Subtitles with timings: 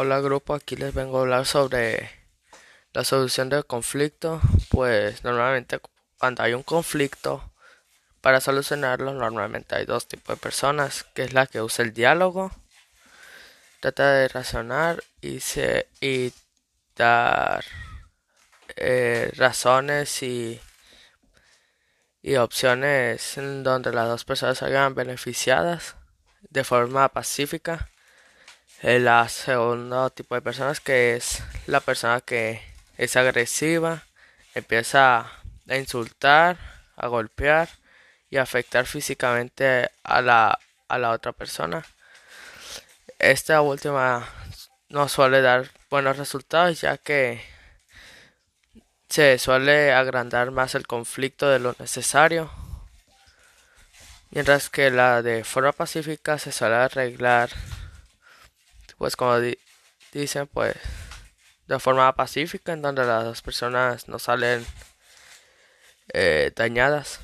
[0.00, 2.08] Hola grupo, aquí les vengo a hablar sobre
[2.92, 4.40] la solución del conflicto.
[4.70, 5.80] Pues normalmente
[6.18, 7.52] cuando hay un conflicto,
[8.20, 12.52] para solucionarlo normalmente hay dos tipos de personas, que es la que usa el diálogo,
[13.80, 16.32] trata de razonar y, se, y
[16.94, 17.64] dar
[18.76, 20.60] eh, razones y,
[22.22, 25.96] y opciones en donde las dos personas salgan beneficiadas
[26.50, 27.88] de forma pacífica
[28.82, 32.62] el segundo tipo de personas que es la persona que
[32.96, 34.04] es agresiva,
[34.54, 35.30] empieza
[35.68, 36.58] a insultar,
[36.96, 37.68] a golpear
[38.30, 41.84] y a afectar físicamente a la, a la otra persona.
[43.18, 44.28] Esta última
[44.88, 47.42] no suele dar buenos resultados ya que
[49.08, 52.50] se suele agrandar más el conflicto de lo necesario,
[54.30, 57.50] mientras que la de forma pacífica se suele arreglar
[58.98, 59.38] pues como
[60.12, 60.76] dicen, pues
[61.66, 64.66] de forma pacífica en donde las personas no salen
[66.12, 67.20] eh, dañadas.